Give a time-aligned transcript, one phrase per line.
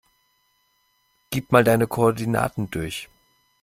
[1.29, 3.07] Gib mal deine Koordinaten durch.